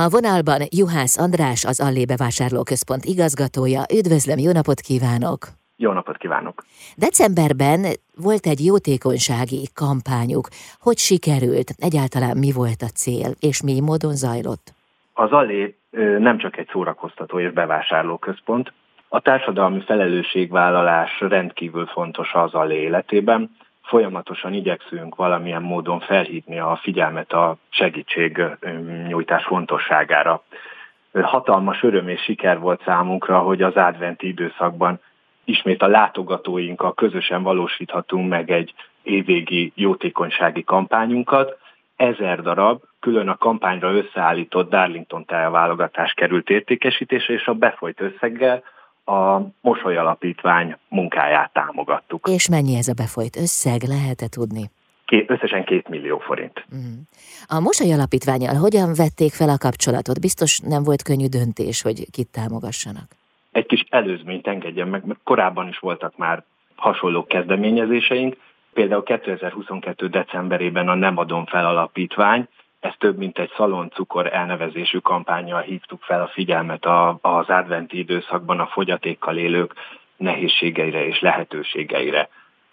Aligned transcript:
A 0.00 0.08
vonalban 0.08 0.60
Juhász 0.80 1.18
András, 1.18 1.64
az 1.64 1.80
Allé 1.86 2.04
Bevásárlóközpont 2.04 3.04
igazgatója. 3.04 3.82
Üdvözlöm, 3.98 4.38
jó 4.38 4.52
napot 4.52 4.80
kívánok! 4.80 5.40
Jó 5.76 5.92
napot 5.92 6.16
kívánok! 6.16 6.62
Decemberben 6.96 7.80
volt 8.26 8.46
egy 8.46 8.64
jótékonysági 8.64 9.62
kampányuk. 9.74 10.46
Hogy 10.80 10.98
sikerült? 11.08 11.68
Egyáltalán 11.88 12.36
mi 12.44 12.50
volt 12.60 12.82
a 12.88 12.94
cél, 13.00 13.30
és 13.48 13.62
mi 13.62 13.80
módon 13.80 14.14
zajlott? 14.24 14.66
Az 15.12 15.30
Allé 15.30 15.76
nem 16.18 16.38
csak 16.38 16.56
egy 16.56 16.68
szórakoztató 16.72 17.40
és 17.40 17.52
bevásárlóközpont. 17.52 18.72
A 19.08 19.20
társadalmi 19.20 19.80
felelősségvállalás 19.80 21.20
rendkívül 21.20 21.86
fontos 21.86 22.30
az 22.32 22.54
Allé 22.54 22.78
életében 22.88 23.56
folyamatosan 23.82 24.52
igyekszünk 24.52 25.14
valamilyen 25.14 25.62
módon 25.62 26.00
felhívni 26.00 26.58
a 26.58 26.78
figyelmet 26.82 27.32
a 27.32 27.56
segítségnyújtás 27.68 29.44
fontosságára. 29.44 30.42
Hatalmas 31.12 31.82
öröm 31.82 32.08
és 32.08 32.22
siker 32.22 32.58
volt 32.58 32.82
számunkra, 32.84 33.38
hogy 33.38 33.62
az 33.62 33.74
adventi 33.74 34.26
időszakban 34.26 35.00
ismét 35.44 35.82
a 35.82 35.86
látogatóinkkal 35.86 36.94
közösen 36.94 37.42
valósíthatunk 37.42 38.28
meg 38.28 38.50
egy 38.50 38.74
évvégi 39.02 39.72
jótékonysági 39.74 40.64
kampányunkat. 40.64 41.58
Ezer 41.96 42.42
darab 42.42 42.82
külön 43.00 43.28
a 43.28 43.36
kampányra 43.36 43.92
összeállított 43.92 44.70
Darlington 44.70 45.24
válogatás 45.26 46.12
került 46.12 46.50
értékesítése, 46.50 47.32
és 47.32 47.46
a 47.46 47.54
befolyt 47.54 48.00
összeggel 48.00 48.62
a 49.04 49.40
Mosoly 49.60 49.96
Alapítvány 49.96 50.76
munkáját 50.88 51.52
támogattuk. 51.52 52.28
És 52.28 52.48
mennyi 52.48 52.76
ez 52.76 52.88
a 52.88 52.92
befolyt 52.92 53.36
összeg, 53.36 53.82
lehet-e 53.82 54.28
tudni? 54.28 54.70
Ké, 55.04 55.24
összesen 55.28 55.64
két 55.64 55.88
millió 55.88 56.18
forint. 56.18 56.66
Mm. 56.74 57.00
A 57.46 57.60
Mosoly 57.60 57.92
Alapítványal 57.92 58.54
hogyan 58.54 58.94
vették 58.96 59.32
fel 59.32 59.48
a 59.48 59.58
kapcsolatot? 59.58 60.20
Biztos 60.20 60.58
nem 60.58 60.82
volt 60.82 61.02
könnyű 61.02 61.26
döntés, 61.26 61.82
hogy 61.82 62.10
kit 62.10 62.28
támogassanak. 62.32 63.08
Egy 63.52 63.66
kis 63.66 63.84
előzményt 63.90 64.46
engedjen 64.46 64.88
meg, 64.88 65.04
mert 65.04 65.20
korábban 65.24 65.68
is 65.68 65.78
voltak 65.78 66.16
már 66.16 66.44
hasonló 66.76 67.24
kezdeményezéseink. 67.24 68.36
Például 68.72 69.02
2022. 69.02 70.08
decemberében 70.08 70.88
a 70.88 70.94
Nem 70.94 71.16
adom 71.16 71.46
fel 71.46 71.66
alapítvány 71.66 72.48
ez 72.82 72.92
több 72.98 73.16
mint 73.16 73.38
egy 73.38 73.52
szaloncukor 73.56 74.32
elnevezésű 74.32 74.98
kampányjal 74.98 75.60
hívtuk 75.60 76.02
fel 76.02 76.22
a 76.22 76.28
figyelmet 76.28 76.86
az 77.20 77.48
adventi 77.48 77.98
időszakban 77.98 78.60
a 78.60 78.66
fogyatékkal 78.66 79.36
élők 79.36 79.74
nehézségeire 80.16 81.06
és 81.06 81.20
lehetőségeire. 81.20 82.28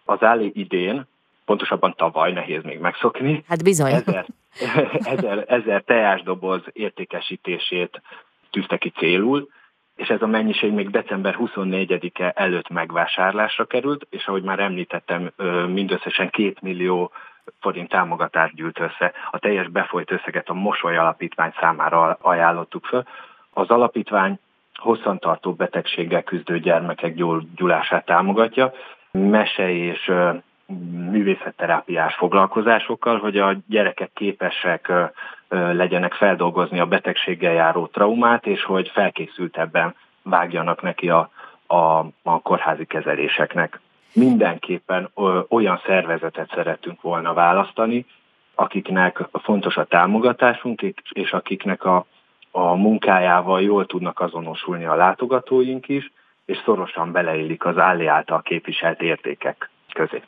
Az 0.06 0.24
állé 0.24 0.52
idén, 0.54 1.06
pontosabban 1.46 1.94
tavaly, 1.98 2.32
nehéz 2.32 2.64
még 2.64 2.80
megszokni, 2.80 3.44
hát 3.48 3.64
bizony. 3.64 3.92
Ezer, 3.92 4.26
ezer, 5.14 5.46
ezer 5.48 5.84
teásdoboz 5.84 6.62
értékesítését 6.74 8.02
tűzte 8.50 8.78
ki 8.78 8.90
célul, 8.90 9.50
és 9.96 10.08
ez 10.08 10.22
a 10.22 10.28
mennyiség 10.28 10.72
még 10.72 10.90
december 10.90 11.36
24-e 11.40 12.32
előtt 12.36 12.70
megvásárlásra 12.70 13.66
került, 13.66 14.08
és 14.10 14.26
ahogy 14.26 14.44
már 14.44 14.60
említettem, 14.60 15.32
mindösszesen 15.68 16.30
két 16.30 16.62
millió 16.62 17.12
forint 17.60 17.90
támogatást 17.90 18.56
gyűlt 18.56 18.80
össze. 18.80 19.12
A 19.32 19.40
teljes 19.40 19.68
befolyt 19.68 20.12
összeget 20.12 20.50
a 20.50 20.54
Mosoly 20.54 20.98
Alapítvány 20.98 21.54
számára 21.60 22.18
ajánlottuk 22.22 22.86
föl. 22.86 23.04
Az 23.54 23.70
alapítvány 23.70 24.40
hosszantartó 24.74 25.54
betegséggel 25.54 26.24
küzdő 26.24 26.60
gyermekek 26.60 27.14
gyulását 27.56 28.06
támogatja, 28.06 28.72
mese 29.12 29.72
és 29.72 30.12
művészetterápiás 31.12 32.16
foglalkozásokkal, 32.16 33.20
hogy 33.20 33.38
a 33.38 33.56
gyerekek 33.68 34.12
képesek 34.14 34.92
legyenek 35.50 36.14
feldolgozni 36.14 36.80
a 36.80 36.86
betegséggel 36.86 37.54
járó 37.54 37.88
traumát, 37.88 38.46
és 38.46 38.64
hogy 38.64 38.90
felkészültebben 38.90 39.96
vágjanak 40.24 40.82
neki 40.82 41.10
a, 41.10 41.30
a, 41.68 42.06
a 42.24 42.42
kórházi 42.44 42.86
kezeléseknek 42.86 43.80
mindenképpen 44.14 45.12
olyan 45.50 45.82
szervezetet 45.86 46.52
szeretünk 46.56 47.02
volna 47.02 47.34
választani, 47.34 48.06
akiknek 48.56 49.28
fontos 49.32 49.78
a 49.78 49.86
támogatásunk, 49.86 50.82
és 51.10 51.32
akiknek 51.32 51.84
a, 51.84 52.06
a 52.52 52.74
munkájával 52.76 53.62
jól 53.62 53.86
tudnak 53.86 54.20
azonosulni 54.20 54.86
a 54.86 54.96
látogatóink 54.96 55.88
is, 55.88 56.12
és 56.46 56.62
szorosan 56.66 57.12
beleillik 57.12 57.66
az 57.66 57.78
állé 57.78 58.06
által 58.06 58.42
képviselt 58.42 59.02
értékek 59.02 59.70
közé. 59.94 60.22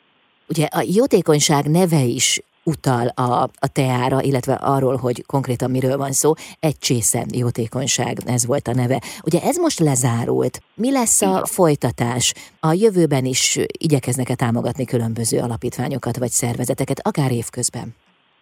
Ugye 0.48 0.66
a 0.70 0.84
jótékonyság 0.94 1.64
neve 1.64 2.00
is 2.00 2.40
utal 2.64 3.06
a, 3.08 3.42
a 3.42 3.68
teára, 3.72 4.20
illetve 4.20 4.54
arról, 4.54 4.96
hogy 4.96 5.26
konkrétan 5.26 5.70
miről 5.70 5.96
van 5.96 6.12
szó. 6.12 6.32
Egy 6.60 6.78
csésze 6.78 7.24
jótékonyság, 7.34 8.16
ez 8.26 8.46
volt 8.46 8.66
a 8.68 8.74
neve. 8.74 9.00
Ugye 9.24 9.40
ez 9.42 9.56
most 9.56 9.78
lezárult. 9.78 10.60
Mi 10.74 10.92
lesz 10.92 11.22
a 11.22 11.46
folytatás? 11.46 12.34
A 12.60 12.72
jövőben 12.72 13.24
is 13.24 13.58
igyekeznek-e 13.78 14.34
támogatni 14.34 14.84
különböző 14.84 15.38
alapítványokat 15.38 16.16
vagy 16.18 16.28
szervezeteket, 16.28 17.00
akár 17.08 17.30
évközben? 17.30 17.94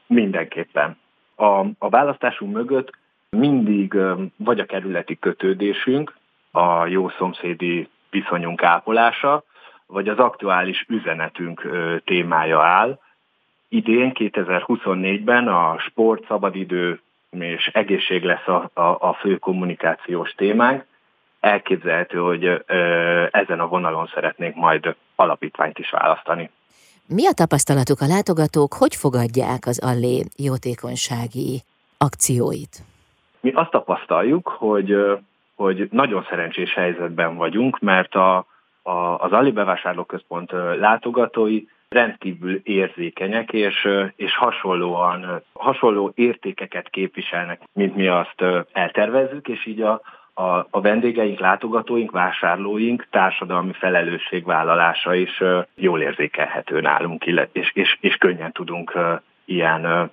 Mindenképpen. 0.06 0.96
A, 1.36 1.60
a 1.78 1.88
választásunk 1.88 2.52
mögött 2.52 2.90
mindig 3.30 3.96
vagy 4.36 4.60
a 4.60 4.64
kerületi 4.64 5.18
kötődésünk, 5.18 6.14
a 6.50 6.86
jó 6.86 7.08
szomszédi 7.08 7.88
viszonyunk 8.10 8.62
ápolása, 8.62 9.44
vagy 9.86 10.08
az 10.08 10.18
aktuális 10.18 10.84
üzenetünk 10.88 11.68
témája 12.04 12.60
áll, 12.62 12.98
idén, 13.70 14.12
2024-ben 14.14 15.48
a 15.48 15.78
sport, 15.78 16.26
szabadidő 16.26 17.00
és 17.30 17.66
egészség 17.72 18.22
lesz 18.22 18.46
a, 18.46 18.70
a, 18.74 18.80
a 18.80 19.16
fő 19.20 19.36
kommunikációs 19.36 20.30
témánk. 20.30 20.84
Elképzelhető, 21.40 22.18
hogy 22.18 22.44
ö, 22.44 23.26
ezen 23.30 23.60
a 23.60 23.66
vonalon 23.66 24.10
szeretnénk 24.14 24.54
majd 24.54 24.94
alapítványt 25.14 25.78
is 25.78 25.90
választani. 25.90 26.50
Mi 27.06 27.26
a 27.26 27.32
tapasztalatuk 27.32 28.00
a 28.00 28.06
látogatók, 28.06 28.74
hogy 28.74 28.94
fogadják 28.94 29.66
az 29.66 29.84
Allé 29.84 30.24
jótékonysági 30.36 31.62
akcióit? 31.98 32.82
Mi 33.40 33.50
azt 33.50 33.70
tapasztaljuk, 33.70 34.48
hogy, 34.48 34.96
hogy 35.54 35.88
nagyon 35.90 36.26
szerencsés 36.28 36.74
helyzetben 36.74 37.36
vagyunk, 37.36 37.78
mert 37.78 38.14
a, 38.14 38.36
a, 38.82 38.90
az 39.18 39.32
Allé 39.32 39.50
bevásárlóközpont 39.50 40.50
látogatói 40.78 41.62
rendkívül 41.90 42.60
érzékenyek, 42.62 43.52
és, 43.52 43.88
és 44.16 44.36
hasonlóan, 44.36 45.42
hasonló 45.52 46.12
értékeket 46.14 46.88
képviselnek, 46.90 47.60
mint 47.72 47.96
mi 47.96 48.06
azt 48.06 48.44
eltervezzük, 48.72 49.48
és 49.48 49.66
így 49.66 49.80
a, 49.80 50.00
a, 50.34 50.66
a 50.70 50.80
vendégeink, 50.80 51.38
látogatóink, 51.38 52.10
vásárlóink 52.10 53.06
társadalmi 53.10 53.72
felelősségvállalása 53.72 55.14
is 55.14 55.42
jól 55.74 56.00
érzékelhető 56.00 56.80
nálunk, 56.80 57.24
és, 57.52 57.70
és, 57.72 57.96
és 58.00 58.16
könnyen 58.16 58.52
tudunk 58.52 58.98
ilyen 59.44 60.10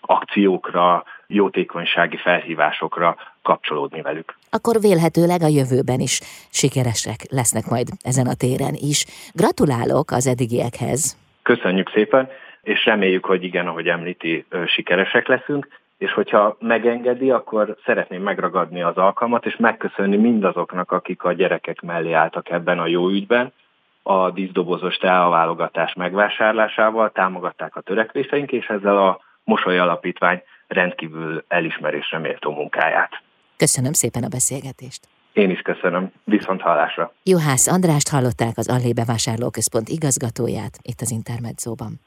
akciókra, 0.00 1.04
jótékonysági 1.34 2.16
felhívásokra 2.16 3.16
kapcsolódni 3.42 4.00
velük. 4.02 4.34
Akkor 4.50 4.80
vélhetőleg 4.80 5.42
a 5.42 5.54
jövőben 5.58 6.00
is 6.00 6.20
sikeresek 6.50 7.20
lesznek 7.30 7.64
majd 7.70 7.88
ezen 8.02 8.26
a 8.26 8.34
téren 8.34 8.74
is. 8.74 9.04
Gratulálok 9.32 10.10
az 10.10 10.26
eddigiekhez! 10.26 11.16
Köszönjük 11.42 11.90
szépen, 11.90 12.28
és 12.62 12.84
reméljük, 12.84 13.24
hogy 13.24 13.44
igen, 13.44 13.66
ahogy 13.66 13.88
említi, 13.88 14.46
sikeresek 14.66 15.26
leszünk, 15.26 15.68
és 15.98 16.12
hogyha 16.12 16.56
megengedi, 16.60 17.30
akkor 17.30 17.76
szeretném 17.84 18.22
megragadni 18.22 18.82
az 18.82 18.96
alkalmat, 18.96 19.46
és 19.46 19.56
megköszönni 19.56 20.16
mindazoknak, 20.16 20.92
akik 20.92 21.22
a 21.22 21.32
gyerekek 21.32 21.80
mellé 21.80 22.12
álltak 22.12 22.50
ebben 22.50 22.78
a 22.78 22.86
jó 22.86 23.08
ügyben, 23.08 23.52
a 24.02 24.30
díszdobozos 24.30 24.96
teaválogatás 24.96 25.94
megvásárlásával 25.94 27.10
támogatták 27.10 27.76
a 27.76 27.80
törekvéseink, 27.80 28.52
és 28.52 28.66
ezzel 28.66 28.98
a 28.98 29.20
Mosoly 29.44 29.78
Alapítvány 29.78 30.42
rendkívül 30.74 31.44
elismerésre 31.48 32.18
méltó 32.18 32.50
munkáját. 32.52 33.22
Köszönöm 33.56 33.92
szépen 33.92 34.22
a 34.22 34.28
beszélgetést. 34.28 35.08
Én 35.32 35.50
is 35.50 35.60
köszönöm. 35.60 36.12
Viszont 36.24 36.60
hallásra. 36.60 37.12
Juhász 37.22 37.66
Andrást 37.66 38.08
hallották 38.08 38.58
az 38.58 38.68
Allé 38.68 38.92
Bevásárlóközpont 38.92 39.88
igazgatóját 39.88 40.78
itt 40.82 41.00
az 41.00 41.10
Intermedzóban. 41.10 42.00